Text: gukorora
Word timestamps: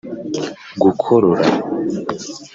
gukorora 0.81 1.45